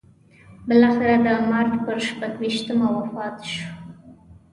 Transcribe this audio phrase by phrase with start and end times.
[0.67, 3.67] بالاخره د مارچ پر شپږویشتمه وفات شو.